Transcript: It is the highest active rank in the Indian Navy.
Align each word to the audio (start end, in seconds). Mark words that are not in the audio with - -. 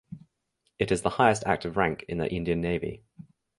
It 0.79 0.91
is 0.91 1.03
the 1.03 1.11
highest 1.11 1.43
active 1.45 1.77
rank 1.77 2.05
in 2.07 2.17
the 2.17 2.27
Indian 2.33 2.59
Navy. 2.59 3.03